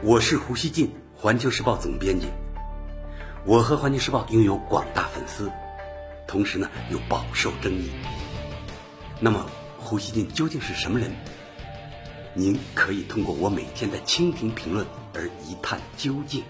[0.00, 2.28] 我是胡锡进，环球时报总编辑。
[3.44, 5.50] 我和环球时报拥有广大粉丝，
[6.28, 7.90] 同时呢又饱受争议。
[9.18, 9.44] 那么，
[9.76, 11.10] 胡锡进究竟是什么人？
[12.32, 16.44] 您可以通过我每天的蜻蜓评论而一探究竟。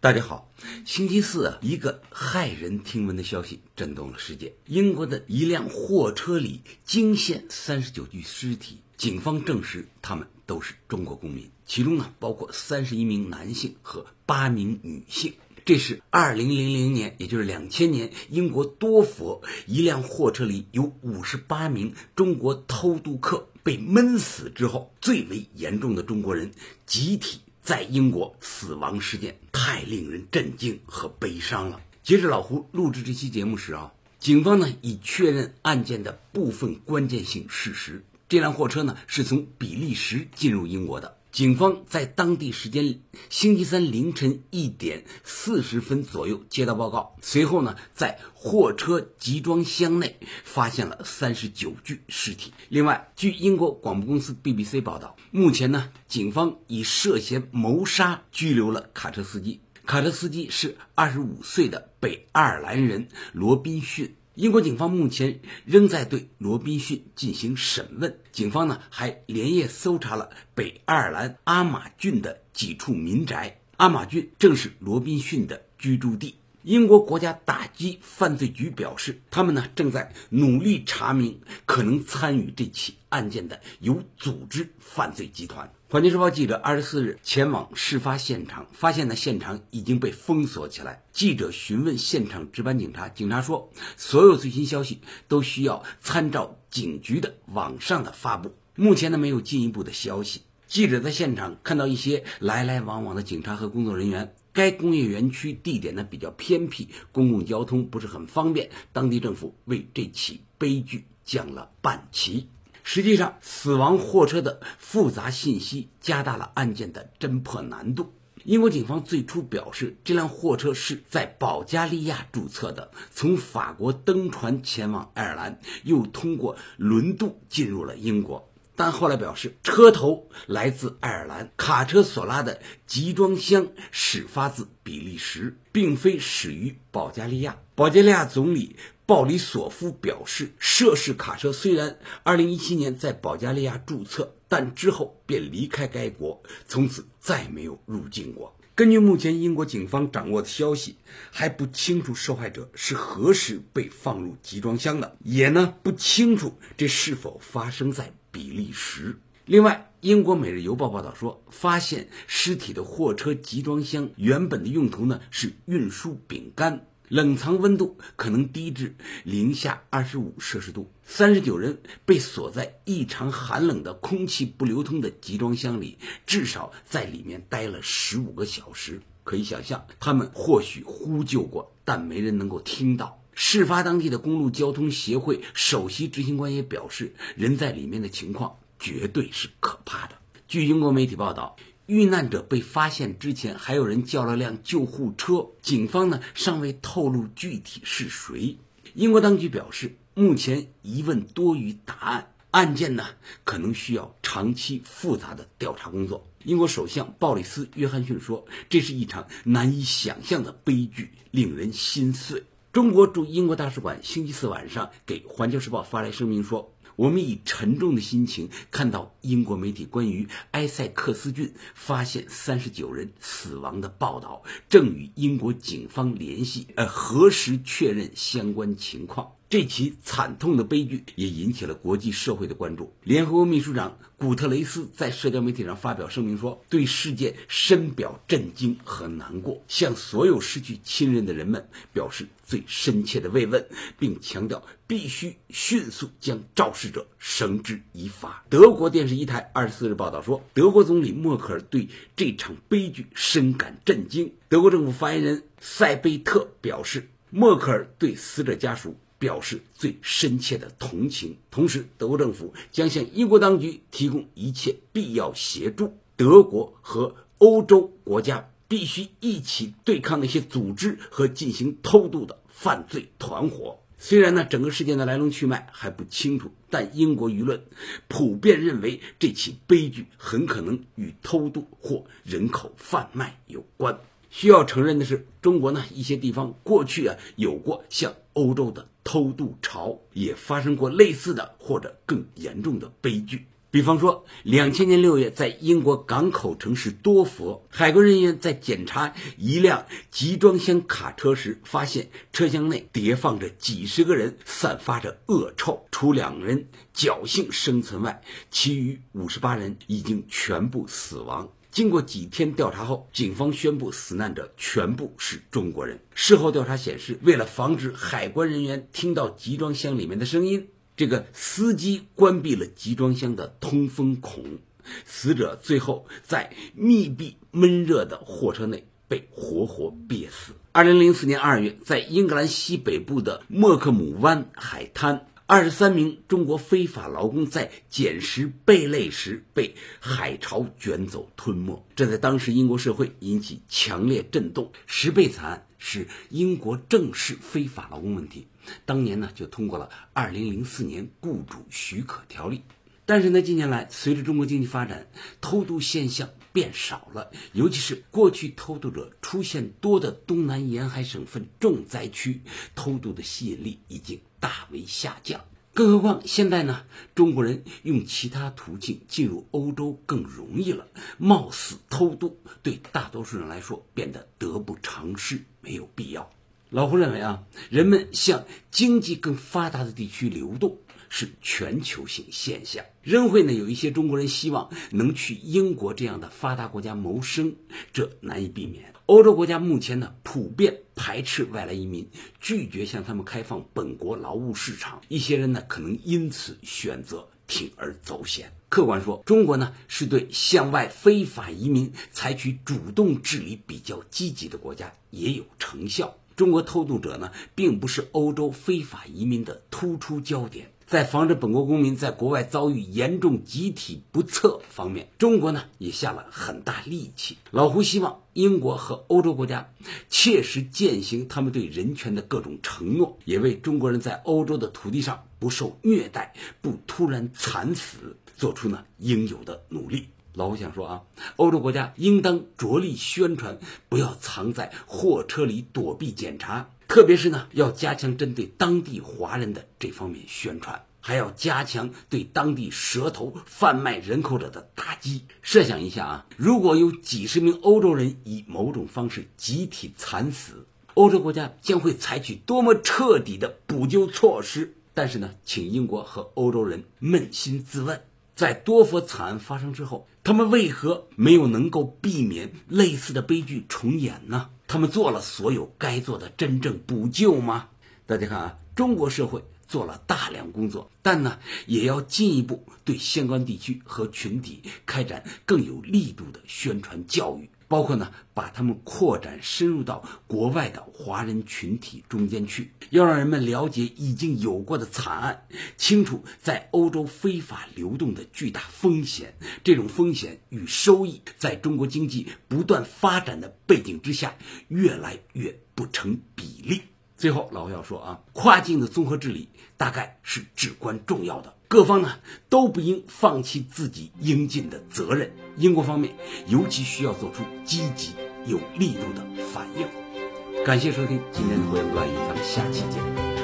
[0.00, 0.50] 大家好，
[0.86, 8.80] 星期四啊，一个骇人听闻的消息震动了世界：英国的一辆货车里惊现三十九具尸体。
[8.96, 15.32] 警方证实，他们都是中国公民，其中呢包括三十一名男性和八名女性。
[15.64, 26.50] 这是二零零零年，也就是两千年，英国多佛一辆货车里有五十八名中国偷渡客被闷死之后，最为严重的中国人
[26.84, 31.80] 集体在英国死亡事件，太令人震惊和悲伤了。
[32.02, 38.04] 截至老胡录制这期节目时啊，警方呢已确认案件的部分关键性事实。
[38.34, 41.18] 这辆货车呢是从比利时进入英国的。
[41.30, 42.98] 警方在当地时间
[43.30, 52.52] 星期三凌晨一点四十分左右接到报告，随后呢在货车集装箱内发现了三十九具尸体。
[52.70, 59.60] 另外，据英国广播公司 BBC 报道，目前呢警方以涉嫌谋杀拘留了卡车司机。
[59.86, 64.16] 卡车司机是二十五岁的北爱尔兰人罗宾逊。
[64.34, 68.18] 英国警方目前仍在对罗宾逊进行审问。
[68.32, 73.60] 警方呢还连夜搜查了北爱尔兰阿马郡的几处民宅。
[73.76, 76.34] 阿马郡正是罗宾逊的居住地。
[76.64, 85.70] 英国国家打击犯罪局表示，他们呢正在努力查明可能参与这起案件的有组织犯罪集团。
[85.90, 91.02] 环球时报记者二十四日前往事发现场，发现呢现场已经被封锁起来。
[91.12, 98.54] 记者询问现场值班警察，警察说，所有最新消息都需要参照警局的网上的发布。
[98.74, 100.40] 目前呢没有进一步的消息。
[100.66, 104.34] 记者在现场看到一些来来往往的警察和工作人员。
[104.54, 108.70] 该工业园区地点呢比较偏僻，公共交通不是很方便。
[108.92, 112.48] 当地政府为这起悲剧降了半旗。
[112.84, 118.12] 实际上，死亡货车的复杂信息加大了案件的侦破难度。
[118.44, 128.50] 英国警方最初表示，这辆货车是在保加利亚注册的，从法国登船前往爱尔兰，又通过轮渡进入了英国。
[128.76, 137.56] 但后来表示，车头来自爱尔兰，卡车所拉的集装箱始发自比利时，并非始于保加利亚。
[137.74, 138.76] 保加利亚总理
[139.06, 148.56] 鲍里索夫表示，涉事卡车虽然2017年在保加利亚注册，但之后便离开该国，从此再没有入境过。
[148.76, 150.96] 根据目前英国警方掌握的消息，
[151.30, 158.12] 还不清楚受害者是何时被放入集装箱的，也呢不清楚这是否发生在。
[158.34, 159.16] 比利时。
[159.46, 170.90] 另外，英国《每日邮报》报道说，发现尸体的货车集装箱原本的用途呢是运输饼干，冷藏温度可能低至零下二十五摄氏度。
[171.04, 179.00] 三十九人被锁在异常寒冷的、空气不流通的集装箱里，至少在里面待了十五个小时。
[179.22, 183.22] 可以想象，他们或许呼救过，但没人能够听到。
[183.34, 190.16] 事发当地的公路交通协会首席执行官也表示，人在里面的情况绝对是可怕的。
[190.46, 191.56] 据英国媒体报道，
[191.86, 195.46] 遇难者被发现之前，还有人叫了辆救护车。
[195.60, 198.56] 警方呢尚未透露具体是谁。
[198.94, 203.04] 英国当局表示，目前疑问多于答案，案件呢
[203.42, 206.24] 可能需要长期复杂的调查工作。
[206.44, 212.44] 英国首相鲍里斯·约翰逊说：“这是一场难以想象的悲剧，令人心碎。”
[212.74, 232.92] 中国驻英国大使馆星期四晚上给《环球时报》发来声明说：“我们以沉重的心情看到英国媒体关于埃塞克斯郡发现三十九人死亡的报道，正与英国警方联系，呃，核实确认相关情况。”这起惨痛的悲剧也引起了国际社会的关注。
[233.04, 243.64] 联合国秘书长古特雷斯在社交媒体上发表声明说：“对事件深表震惊和难过，向所有失去亲人的人们表示最深切的慰问，
[243.96, 254.32] 并强调必须迅速将肇事者绳之以法。”德国电视一台二十四日报道说，德国总理默克尔对这场悲剧深感震惊。
[254.48, 258.96] 德国政府发言人塞贝特表示，默克尔对死者家属。
[259.24, 265.94] 表示最深切的同情，同时，德国政府将向英国当局提供一切必要协助。
[266.14, 273.78] 德国和欧洲国家必须一起对抗那些组织和进行偷渡的犯罪团伙。
[273.96, 277.64] 虽然呢，整个事件的来龙去脉还不清楚，但英国舆论
[278.08, 284.00] 普遍认为这起悲剧很可能与偷渡或人口贩卖有关。
[284.28, 293.46] 需要承认的是，中国呢一些地方过去啊有过像欧洲的偷渡潮，也发生过类似的或者更严重的悲剧。
[293.70, 305.84] 比方说，两千年六月，在英国港口城市多佛，海关人员在检查一辆集装箱卡车时，发现车厢内叠放着几十个人，散发着恶臭。
[305.90, 311.48] 除两人侥幸生存外，其余五十八人已经全部死亡。
[311.74, 315.98] 经过几天调查后，警方宣布死难者全部是中国人。
[316.14, 320.68] 事后调查显示，为了防止海关人员听到集装箱里面的声音。
[320.96, 324.60] 这个司机关闭了集装箱的通风孔，
[325.04, 330.52] 死者最后在密闭闷热的货车内被活活憋死。
[330.70, 344.72] 二零零四年二月，在英格兰西北部的莫克姆湾海滩，二十三名中国非法劳工在捡拾贝类时被海潮卷走吞没，这在当时英国社会引起强烈震动。
[344.86, 348.46] 十倍惨案是英国正式非法劳工问题。
[348.86, 352.56] 当年呢，就通过了《二零零四年雇主许可条例》，
[353.04, 355.08] 但是呢，近年来随着中国经济发展，
[355.42, 362.40] 偷渡现象变少了，尤其是过去偷渡者出现多的东南沿海省份重灾区，
[362.74, 365.40] 偷渡的吸引力已经大为下降。
[365.72, 370.86] 更何况现在呢，中国人用其他途径进入欧洲更容易了，
[371.16, 376.30] 冒死偷渡对大多数人来说变得得不偿失，没有必要。
[376.68, 380.76] 老胡认为啊，人们向经济更发达的地区流动
[381.16, 387.54] 是全球性现象，仍会呢有一些中国人希望能去英国这样的发达国家谋生，
[387.92, 388.92] 这难以避免。
[389.06, 392.04] 欧洲国家目前呢普遍排斥外来移民，
[392.40, 398.52] 拒绝向他们开放本国劳务市场，一些人呢可能因此选择铤而走险。
[398.68, 406.12] 客观说，中国呢是对向外非法移民采取主动治理比较积极的国家，也有成效。
[406.34, 410.68] 中国偷渡者呢，并不是欧洲非法移民的突出焦点。
[410.86, 417.38] 在防止本国公民在国外遭遇严重集体不测方面，中国呢也下了很大力气。
[417.50, 419.70] 老胡希望英国和欧洲国家
[420.08, 430.08] 切实践行他们对人权的各种承诺，也为中国人在欧洲的土地上不受虐待、不突然惨死做出呢应有的努力。
[430.34, 431.02] 老胡想说啊，
[431.36, 433.58] 欧洲国家应当着力宣传，
[433.88, 445.22] 不要藏在货车里躲避检查，特别是呢，要加强针对当地华人的这方面宣传，还要加强对当地蛇头贩卖人口者的打击。
[445.42, 454.74] 设想一下啊，如果有几十名欧洲人以某种方式集体惨死，欧洲国家将会采取多么彻底的补救措施？
[454.94, 458.02] 但是呢，请英国和欧洲人扪心自问。
[458.34, 464.50] 在多佛惨案发生之后，他们为何没有能够避免类似的悲剧重演呢？
[464.66, 467.68] 他们做了所有该做的真正补救吗？
[468.06, 477.48] 大家看啊，中国社会做了大量工作，但呢，也要进一步对相关地区和群体开展更有力度的宣传教育。
[477.74, 489.34] 包括呢，把他们扩展深入到国外的华人群体中间去，要让人们了解已经有过的惨案，清楚在欧洲非法流动的巨大风险。
[489.64, 494.36] 这种风险与收益，在中国经济不断发展的背景之下，
[494.68, 496.82] 越来越不成比例。
[497.16, 501.56] 最后，老胡要说啊，跨境的综合治理大概是至关重要的。
[501.74, 502.08] 各方呢
[502.48, 506.14] 都不应放弃自己应尽的责任，英国方面
[506.46, 508.12] 尤其需要做出积极
[508.46, 510.64] 有力度的反应。
[510.64, 513.43] 感谢收听今天的胡言乱语，咱们下期见。